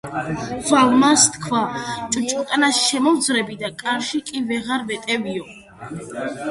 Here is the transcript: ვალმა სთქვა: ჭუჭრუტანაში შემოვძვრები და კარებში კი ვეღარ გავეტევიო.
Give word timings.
ვალმა 0.69 1.09
სთქვა: 1.23 1.59
ჭუჭრუტანაში 2.15 2.81
შემოვძვრები 2.87 3.59
და 3.63 3.71
კარებში 3.83 4.25
კი 4.31 4.45
ვეღარ 4.51 4.85
გავეტევიო. 4.91 5.51